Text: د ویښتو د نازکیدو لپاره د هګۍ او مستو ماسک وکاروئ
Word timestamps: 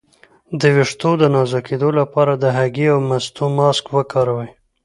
د 0.59 0.61
ویښتو 0.75 1.11
د 1.21 1.23
نازکیدو 1.35 1.89
لپاره 1.99 2.33
د 2.43 2.45
هګۍ 2.57 2.87
او 2.93 2.99
مستو 3.09 3.45
ماسک 3.57 3.85
وکاروئ 3.95 4.49